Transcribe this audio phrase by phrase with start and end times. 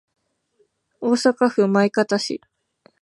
[0.99, 2.41] 大阪府枚方市